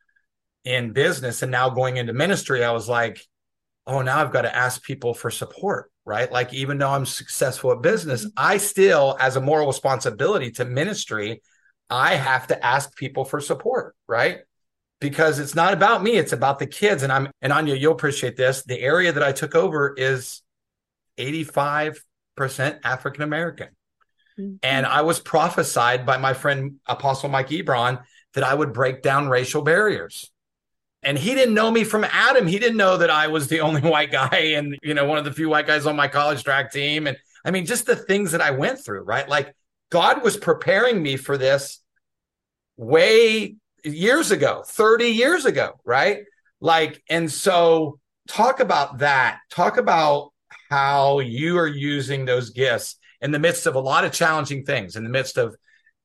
[0.64, 3.20] in business and now going into ministry, I was like,
[3.86, 6.30] oh, now I've got to ask people for support, right?
[6.30, 8.32] Like, even though I'm successful at business, mm-hmm.
[8.36, 11.42] I still, as a moral responsibility to ministry,
[11.88, 14.40] I have to ask people for support, right?
[15.00, 17.02] Because it's not about me, it's about the kids.
[17.02, 18.62] And I'm, and Aigné, you'll appreciate this.
[18.64, 20.42] The area that I took over is
[21.18, 21.96] 85%
[22.84, 23.68] African American.
[24.38, 24.56] Mm-hmm.
[24.62, 28.02] And I was prophesied by my friend Apostle Mike Ebron
[28.34, 30.30] that I would break down racial barriers
[31.02, 32.46] and he didn't know me from Adam.
[32.46, 35.24] He didn't know that I was the only white guy and, you know, one of
[35.24, 37.06] the few white guys on my college track team.
[37.06, 39.28] And I mean, just the things that I went through, right?
[39.28, 39.54] Like
[39.90, 41.82] God was preparing me for this
[42.76, 46.24] way years ago, 30 years ago, right?
[46.60, 49.40] Like, and so talk about that.
[49.50, 50.32] Talk about
[50.70, 54.96] how you are using those gifts in the midst of a lot of challenging things,
[54.96, 55.56] in the midst of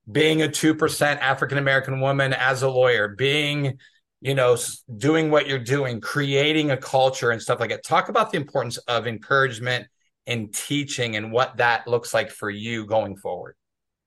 [0.09, 3.79] being a 2% African American woman as a lawyer, being,
[4.25, 4.57] you know,
[4.97, 7.83] doing what you're doing, creating a culture and stuff like that.
[7.83, 9.85] Talk about the importance of encouragement
[10.25, 13.55] and teaching and what that looks like for you going forward.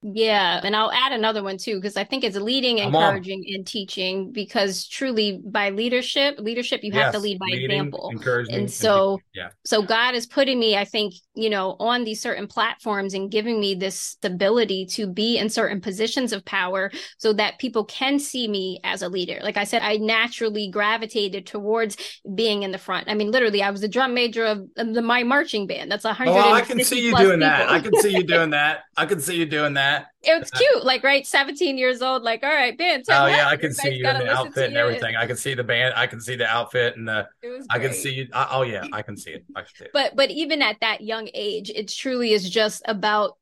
[0.00, 4.30] Yeah, and I'll add another one too because I think it's leading, encouraging, and teaching.
[4.30, 8.12] Because truly, by leadership, leadership you yes, have to lead by leading, example.
[8.48, 9.48] And so, and, yeah.
[9.64, 13.58] So God is putting me, I think, you know, on these certain platforms and giving
[13.58, 18.46] me this stability to be in certain positions of power, so that people can see
[18.46, 19.40] me as a leader.
[19.42, 21.96] Like I said, I naturally gravitated towards
[22.36, 23.08] being in the front.
[23.08, 25.90] I mean, literally, I was the drum major of, the, my marching band.
[25.90, 26.32] That's a hundred.
[26.32, 27.40] Oh, I can see you doing people.
[27.40, 27.68] that.
[27.68, 28.84] I can see you doing that.
[28.96, 29.87] I can see you doing that
[30.24, 30.38] that.
[30.40, 32.22] was cute, like right, seventeen years old.
[32.22, 33.02] Like, all right, Ben.
[33.08, 35.16] Oh yeah, I can see you in the outfit and everything.
[35.16, 35.94] I can see the band.
[35.96, 37.28] I can see the outfit and the.
[37.70, 38.28] I can see you.
[38.32, 39.44] Oh yeah, I can see it.
[39.54, 39.90] I can see it.
[39.92, 43.36] But but even at that young age, it truly is just about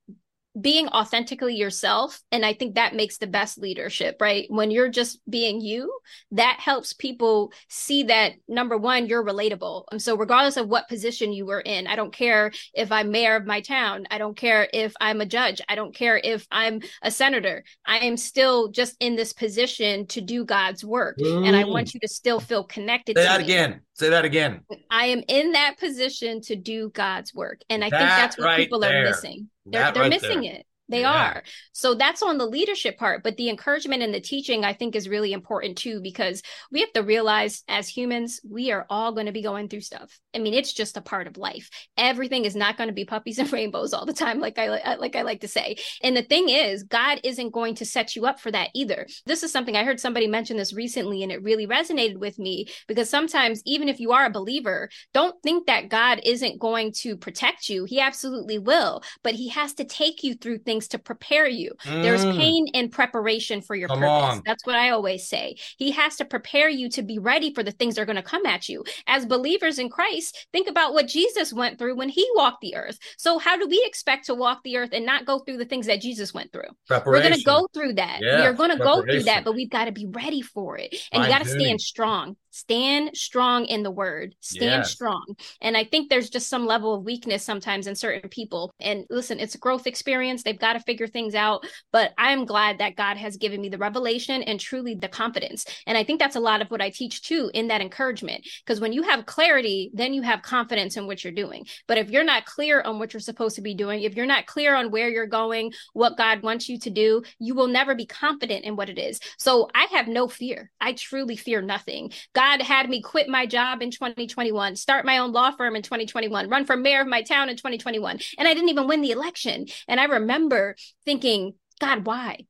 [0.61, 4.47] being authentically yourself and i think that makes the best leadership right?
[4.49, 5.93] When you're just being you
[6.33, 9.85] that helps people see that number one you're relatable.
[9.91, 13.37] And so regardless of what position you were in i don't care if i'm mayor
[13.37, 16.81] of my town i don't care if i'm a judge i don't care if i'm
[17.03, 21.17] a senator i am still just in this position to do god's work.
[21.19, 21.71] And i mm.
[21.71, 23.45] want you to still feel connected say that me.
[23.45, 27.89] again say that again i am in that position to do god's work and i
[27.91, 29.03] that think that's what right people there.
[29.03, 30.55] are missing they're, they're right missing there.
[30.57, 30.67] it.
[30.89, 31.13] They yeah.
[31.13, 31.43] are.
[31.73, 33.23] So that's on the leadership part.
[33.23, 36.93] But the encouragement and the teaching, I think, is really important too, because we have
[36.93, 40.19] to realize as humans, we are all going to be going through stuff.
[40.35, 41.71] I mean, it's just a part of life.
[41.97, 44.97] Everything is not going to be puppies and rainbows all the time, like I uh,
[44.99, 45.77] like I like to say.
[46.03, 49.07] And the thing is, God isn't going to set you up for that either.
[49.25, 52.69] This is something I heard somebody mention this recently, and it really resonated with me
[52.87, 57.17] because sometimes, even if you are a believer, don't think that God isn't going to
[57.17, 57.85] protect you.
[57.85, 61.73] He absolutely will, but He has to take you through things things to prepare you.
[61.85, 62.03] Mm.
[62.03, 64.37] There's pain in preparation for your come purpose.
[64.37, 64.43] On.
[64.45, 65.57] That's what I always say.
[65.79, 68.23] He has to prepare you to be ready for the things that are going to
[68.23, 68.85] come at you.
[69.07, 72.99] As believers in Christ, think about what Jesus went through when he walked the earth.
[73.17, 75.87] So how do we expect to walk the earth and not go through the things
[75.87, 76.69] that Jesus went through?
[76.91, 78.21] We're going to go through that.
[78.21, 80.95] Yeah, We're going to go through that, but we've got to be ready for it.
[81.13, 84.93] And you got to stand strong stand strong in the word stand yes.
[84.93, 85.37] strong.
[85.61, 88.73] And i think there's just some level of weakness sometimes in certain people.
[88.81, 90.43] And listen it's a growth experience.
[90.43, 91.67] They've got to figure things out.
[91.93, 95.67] But i'm glad that god has given me the revelation and truly the confidence.
[95.87, 98.47] And i think that's a lot of what i teach too in that encouragement.
[98.65, 101.67] Because when you have clarity then you have confidence in what you're doing.
[101.87, 104.47] But if you're not clear on what you're supposed to be doing if you're not
[104.47, 108.07] clear on where you're going what god wants you to do you will never be
[108.07, 109.21] confident in what it is.
[109.37, 110.71] So i have no fear.
[110.81, 112.13] I truly fear nothing.
[112.35, 115.83] God God had me quit my job in 2021, start my own law firm in
[115.83, 118.21] 2021, run for mayor of my town in 2021.
[118.39, 119.67] And I didn't even win the election.
[119.89, 122.47] And I remember thinking, God, why?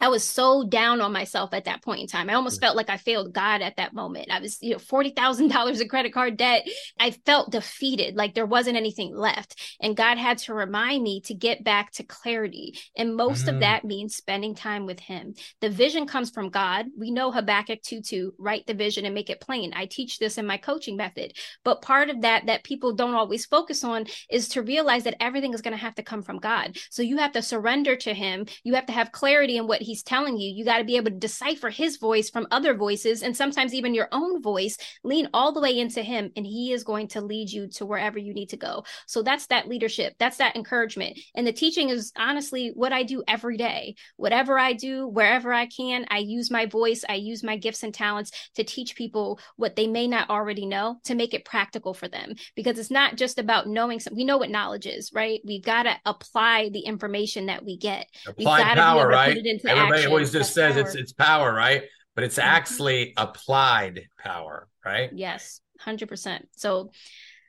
[0.00, 2.30] I was so down on myself at that point in time.
[2.30, 4.30] I almost felt like I failed God at that moment.
[4.30, 6.68] I was, you know, $40,000 of credit card debt.
[7.00, 9.60] I felt defeated, like there wasn't anything left.
[9.80, 12.78] And God had to remind me to get back to clarity.
[12.96, 13.54] And most mm.
[13.54, 15.34] of that means spending time with Him.
[15.60, 16.86] The vision comes from God.
[16.96, 19.72] We know Habakkuk 2 2, write the vision and make it plain.
[19.74, 21.32] I teach this in my coaching method.
[21.64, 25.54] But part of that, that people don't always focus on, is to realize that everything
[25.54, 26.76] is going to have to come from God.
[26.90, 28.46] So you have to surrender to Him.
[28.62, 30.52] You have to have clarity in what he's telling you.
[30.54, 33.94] You got to be able to decipher his voice from other voices and sometimes even
[33.94, 34.76] your own voice.
[35.02, 38.18] Lean all the way into him, and he is going to lead you to wherever
[38.18, 38.84] you need to go.
[39.06, 40.14] So that's that leadership.
[40.18, 41.18] That's that encouragement.
[41.34, 43.94] And the teaching is honestly what I do every day.
[44.16, 47.94] Whatever I do, wherever I can, I use my voice, I use my gifts and
[47.94, 52.08] talents to teach people what they may not already know to make it practical for
[52.08, 52.34] them.
[52.54, 54.18] Because it's not just about knowing something.
[54.18, 55.40] We know what knowledge is, right?
[55.44, 58.06] We've got to apply the information that we get.
[58.26, 59.36] Apply power, right?
[59.78, 60.82] Everybody always just says power.
[60.82, 61.84] it's it's power, right?
[62.14, 62.48] But it's mm-hmm.
[62.48, 65.10] actually applied power, right?
[65.12, 66.48] Yes, hundred percent.
[66.56, 66.90] So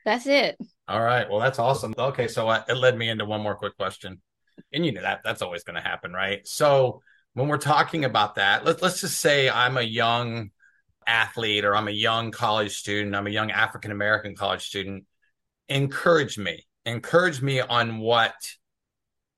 [0.04, 0.56] that's it.
[0.88, 1.28] All right.
[1.28, 1.94] Well, that's awesome.
[1.96, 4.20] Okay, so uh, it led me into one more quick question,
[4.72, 6.46] and you know that that's always going to happen, right?
[6.46, 7.02] So
[7.34, 10.50] when we're talking about that, let, let's just say I'm a young
[11.06, 15.04] athlete or I'm a young college student, I'm a young African American college student.
[15.68, 16.66] Encourage me.
[16.84, 18.34] Encourage me on what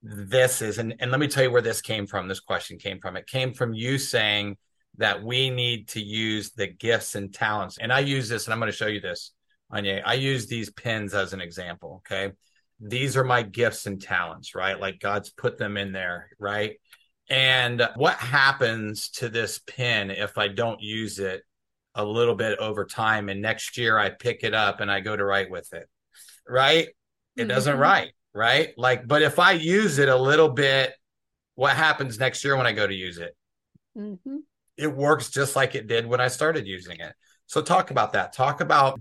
[0.02, 2.98] this is and, and let me tell you where this came from this question came
[3.00, 3.16] from.
[3.16, 4.56] It came from you saying
[4.98, 7.78] that we need to use the gifts and talents.
[7.78, 9.32] And i use this and i'm going to show you this
[9.72, 10.02] Aigné.
[10.04, 12.32] i use these pins as an example okay?
[12.80, 14.78] These are my gifts and talents right?
[14.78, 16.76] Like god's put them in there right?
[17.30, 21.42] And what happens to this pin if i don't use it
[21.94, 25.14] a little bit over time and next year i pick it up and i go
[25.14, 25.88] to write with it
[26.48, 26.88] right?
[27.36, 27.48] It mm-hmm.
[27.48, 28.72] doesn't write, right?
[28.76, 30.92] Like, but if I use it a little bit,
[31.54, 33.36] what happens next year when I go to use it?
[33.96, 34.38] Mm-hmm.
[34.76, 37.12] It works just like it did when I started using it.
[37.46, 38.32] So talk about that.
[38.32, 39.00] Talk about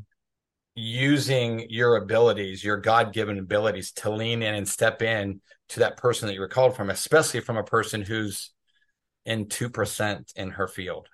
[0.76, 5.98] using your abilities, your God given abilities to lean in and step in to that
[5.98, 8.52] person that you were called from, especially from a person who's
[9.26, 11.08] in 2% in her field.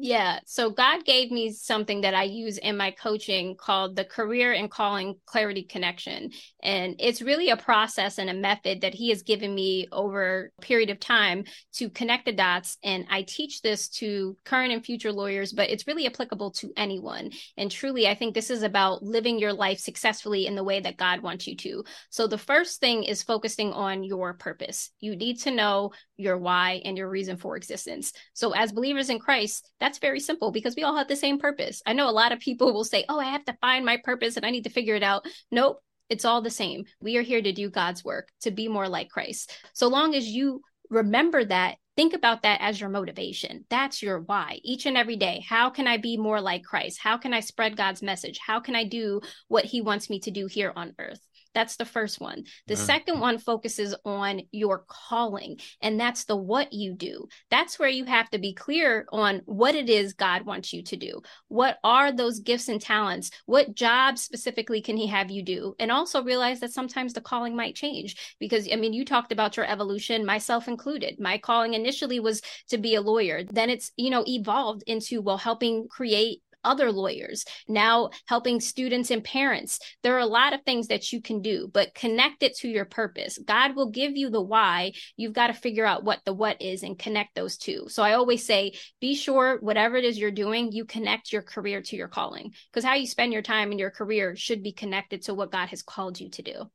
[0.00, 0.38] Yeah.
[0.46, 4.70] So God gave me something that I use in my coaching called the Career and
[4.70, 6.30] Calling Clarity Connection.
[6.62, 10.62] And it's really a process and a method that He has given me over a
[10.62, 11.42] period of time
[11.74, 12.76] to connect the dots.
[12.84, 17.32] And I teach this to current and future lawyers, but it's really applicable to anyone.
[17.56, 20.96] And truly, I think this is about living your life successfully in the way that
[20.96, 21.82] God wants you to.
[22.10, 24.90] So the first thing is focusing on your purpose.
[25.00, 28.12] You need to know your why and your reason for existence.
[28.32, 31.38] So as believers in Christ, that that's very simple because we all have the same
[31.38, 31.80] purpose.
[31.86, 34.36] I know a lot of people will say, Oh, I have to find my purpose
[34.36, 35.26] and I need to figure it out.
[35.50, 36.84] Nope, it's all the same.
[37.00, 39.50] We are here to do God's work, to be more like Christ.
[39.72, 40.60] So long as you
[40.90, 43.64] remember that, think about that as your motivation.
[43.70, 45.42] That's your why each and every day.
[45.48, 46.98] How can I be more like Christ?
[46.98, 48.38] How can I spread God's message?
[48.38, 51.26] How can I do what he wants me to do here on earth?
[51.54, 52.44] That's the first one.
[52.66, 52.84] The mm-hmm.
[52.84, 57.28] second one focuses on your calling, and that's the what you do.
[57.50, 60.96] That's where you have to be clear on what it is God wants you to
[60.96, 61.22] do.
[61.48, 63.30] What are those gifts and talents?
[63.46, 65.74] What job specifically can He have you do?
[65.78, 69.56] And also realize that sometimes the calling might change because, I mean, you talked about
[69.56, 71.18] your evolution, myself included.
[71.18, 73.42] My calling initially was to be a lawyer.
[73.44, 79.24] Then it's, you know, evolved into, well, helping create other lawyers, now helping students and
[79.24, 79.80] parents.
[80.02, 82.84] There are a lot of things that you can do, but connect it to your
[82.84, 83.38] purpose.
[83.38, 84.92] God will give you the why.
[85.16, 87.86] You've got to figure out what the what is and connect those two.
[87.88, 91.80] So I always say, be sure whatever it is you're doing, you connect your career
[91.82, 95.22] to your calling because how you spend your time in your career should be connected
[95.22, 96.70] to what God has called you to do.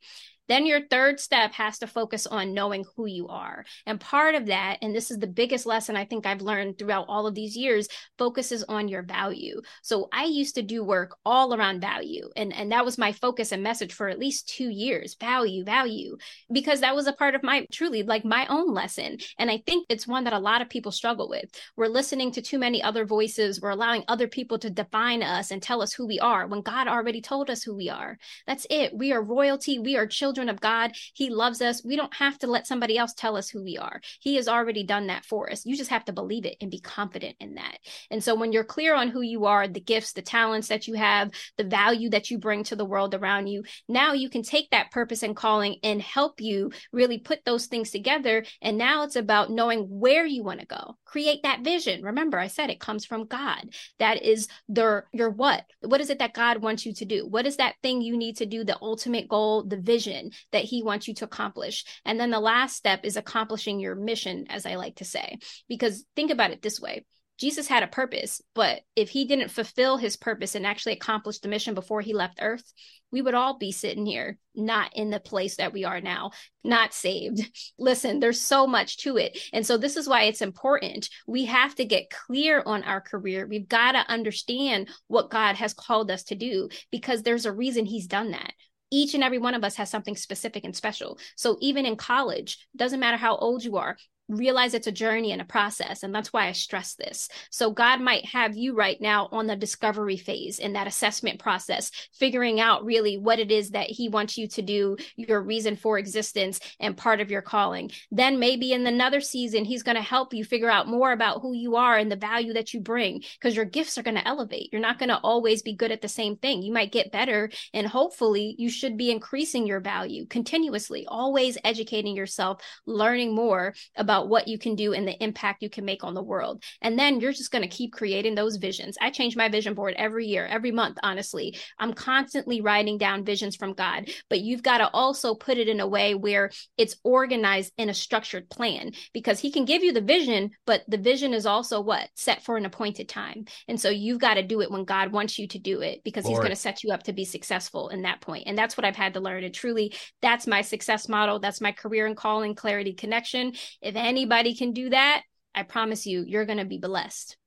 [0.48, 3.64] Then your third step has to focus on knowing who you are.
[3.86, 7.06] And part of that, and this is the biggest lesson I think I've learned throughout
[7.08, 7.88] all of these years,
[8.18, 9.62] focuses on your value.
[9.82, 12.30] So I used to do work all around value.
[12.36, 16.18] And, and that was my focus and message for at least two years value, value,
[16.52, 19.18] because that was a part of my truly like my own lesson.
[19.40, 21.50] And I think it's one that a lot of people struggle with.
[21.78, 23.62] We're listening to too many other voices.
[23.62, 26.88] We're allowing other people to define us and tell us who we are when God
[26.88, 28.18] already told us who we are.
[28.46, 28.94] That's it.
[28.94, 29.80] We are royalty.
[29.80, 30.94] We are children children of God.
[31.14, 31.86] He loves us.
[31.86, 34.02] We don't have to let somebody else tell us who we are.
[34.20, 35.64] He has already done that for us.
[35.64, 37.78] You just have to believe it and be confident in that.
[38.10, 40.96] And so when you're clear on who you are, the gifts, the talents that you
[40.96, 44.72] have, the value that you bring to the world around you, now you can take
[44.72, 48.44] that purpose and calling and help you really put those things together.
[48.60, 50.98] And now it's about knowing where you want to go.
[51.06, 52.02] Create that vision.
[52.02, 53.70] Remember, I said it comes from God.
[54.00, 55.64] That is the your what?
[55.82, 57.28] What is it that God wants you to do?
[57.28, 58.64] What is that thing you need to do?
[58.64, 61.86] The ultimate goal, the vision that he wants you to accomplish.
[62.06, 66.06] And then the last step is accomplishing your mission, as I like to say, because
[66.16, 67.06] think about it this way.
[67.40, 71.48] Jesus had a purpose, but if he didn't fulfill his purpose and actually accomplish the
[71.48, 72.72] mission before he left earth,
[73.12, 76.32] we would all be sitting here, not in the place that we are now,
[76.64, 77.42] not saved.
[77.80, 79.38] Listen, there's so much to it.
[79.52, 81.10] And so, this is why it's important.
[81.28, 83.48] We have to get clear on our career.
[83.48, 87.86] We've got to understand what God has called us to do because there's a reason
[87.86, 88.54] he's done that
[88.94, 91.18] each and every one of us has something specific and special.
[91.36, 93.98] So even in college, doesn't matter how old you are,
[94.30, 97.30] realize it's a journey and a process and that's why i stress this.
[97.52, 101.92] So god might have you right now on the discovery phase in that assessment process
[102.14, 105.98] figuring out really what it is that he wants you to do your reason for
[105.98, 107.92] existence and part of your calling.
[108.12, 111.54] Then maybe in another season he's going to help you figure out more about who
[111.54, 114.70] you are and the value that you bring because your gifts are going to elevate.
[114.72, 116.62] You're not going to always be good at the same thing.
[116.62, 122.16] You might get better and hopefully you should be increasing your value continuously always educating
[122.16, 126.04] yourself learning more about about what you can do and the impact you can make
[126.04, 126.64] on the world.
[126.82, 128.98] And then you're just going to keep creating those visions.
[129.02, 131.58] I change my vision board every year, every month, honestly.
[131.78, 135.80] I'm constantly writing down visions from God, but you've got to also put it in
[135.80, 140.02] a way where it's organized in a structured plan because He can give you the
[140.02, 142.10] vision, but the vision is also what?
[142.16, 143.46] Set for an appointed time.
[143.68, 146.26] And so you've got to do it when God wants you to do it because
[146.26, 146.34] Lord.
[146.34, 148.44] He's going to set you up to be successful in that point.
[148.48, 149.44] And that's what I've had to learn.
[149.44, 151.40] And truly, that's my success model.
[151.40, 153.54] That's my career and calling clarity connection.
[153.82, 155.24] If anybody can do that,
[155.56, 157.38] I promise you, you're going to be blessed.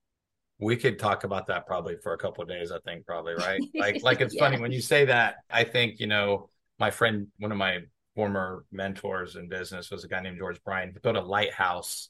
[0.58, 2.72] We could talk about that probably for a couple of days.
[2.72, 3.60] I think probably right.
[3.74, 4.42] Like, like it's yeah.
[4.42, 5.36] funny when you say that.
[5.50, 6.48] I think you know
[6.78, 7.80] my friend, one of my
[8.14, 10.92] former mentors in business was a guy named George Bryan.
[10.92, 12.08] He built a lighthouse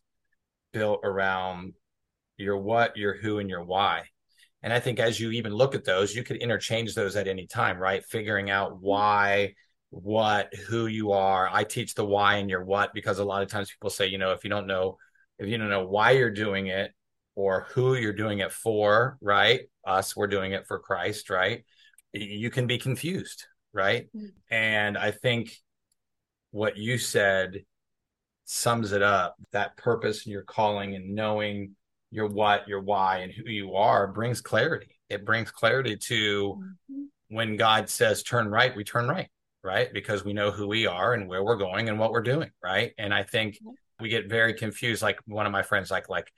[0.73, 1.73] built around
[2.37, 4.05] your what, your who, and your why.
[4.63, 7.47] And I think as you even look at those, you could interchange those at any
[7.47, 8.05] time, right?
[8.05, 8.87] Figuring out mm-hmm.
[8.87, 9.55] why
[9.91, 11.49] what, who you are.
[11.51, 14.19] I teach the why and your what because a lot of times people say, you
[14.19, 14.99] know, if you don't know,
[15.39, 16.93] if you don't know why you're doing it
[17.35, 19.63] or who you're doing it for, right?
[19.87, 21.65] Us, we're doing it for Christ, right?
[22.13, 24.09] You can be confused, right?
[24.17, 24.27] Mm-hmm.
[24.51, 25.55] And I think
[26.51, 27.65] what you said
[28.47, 31.77] sums it up that purpose and your calling and knowing
[32.11, 34.99] your what, your why, and who you are brings clarity.
[35.11, 37.03] It brings clarity to mm-hmm.
[37.29, 39.29] when God says turn right, we turn right,
[39.67, 39.93] right?
[39.93, 42.93] Because we know who we are and where we're going and what we're doing, right?
[42.97, 43.59] And I think
[44.01, 45.03] we get very confused.
[45.03, 46.33] Like one of my friends, like, like,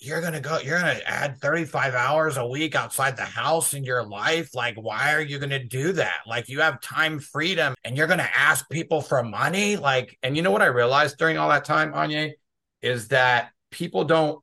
[0.00, 4.04] you're gonna go you're gonna add 35 hours a week outside the house in your
[4.04, 8.06] life like why are you gonna do that like you have time freedom and you're
[8.06, 11.64] gonna ask people for money like and you know what i realized during all that
[11.64, 12.32] time Aigné
[12.80, 14.40] is that people don't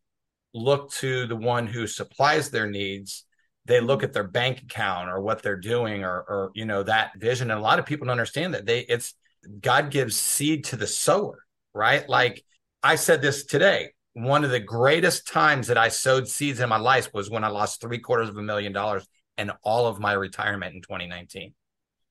[0.54, 3.25] look to the one who supplies their needs
[3.66, 7.12] they look at their bank account or what they're doing or or you know that
[7.18, 9.14] vision and a lot of people don't understand that they it's
[9.60, 11.44] god gives seed to the sower
[11.74, 12.44] right like
[12.84, 16.78] i said this today one of the greatest times that I sowed seeds in my
[16.78, 19.06] life was when I lost three quarters of a million dollars
[19.38, 21.54] and all of my retirement in 2019.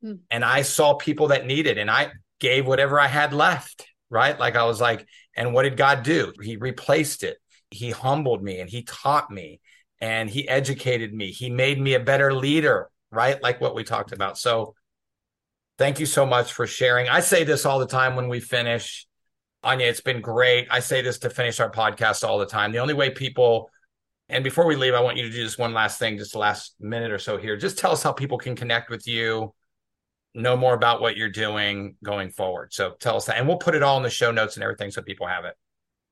[0.03, 0.13] Hmm.
[0.31, 4.39] And I saw people that needed, and I gave whatever I had left, right?
[4.39, 6.35] Like I was like, and what did God do?
[6.43, 7.39] He replaced it.
[7.71, 9.61] He humbled me and he taught me
[10.01, 11.31] and he educated me.
[11.31, 13.43] He made me a better leader, right?
[13.43, 14.39] Like what we talked about.
[14.39, 14.75] So
[15.79, 17.09] thank you so much for sharing.
[17.09, 19.07] I say this all the time when we finish
[19.65, 20.69] Aigné, it's been great.
[20.71, 22.71] I say this to finish our podcast all the time.
[22.71, 23.71] The only way people,
[24.29, 26.39] and before we leave, I want you to do just one last thing, just the
[26.39, 27.57] last minute or so here.
[27.57, 29.55] Just tell us how people can connect with you,
[30.35, 32.75] know more about what you're doing going forward.
[32.75, 34.91] So tell us that, and we'll put it all in the show notes and everything
[34.91, 35.55] so people have it.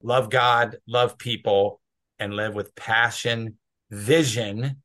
[0.03, 1.81] love God, love people,
[2.19, 3.57] and live with passion,
[3.89, 4.81] vision,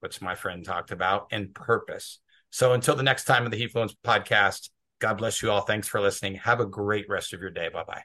[0.00, 2.20] which my friend talked about, and purpose.
[2.50, 4.70] So until the next time of the Heatfluence podcast,
[5.00, 5.60] God bless you all.
[5.60, 6.36] Thanks for listening.
[6.36, 7.68] Have a great rest of your day.
[7.72, 8.02] Bye bye.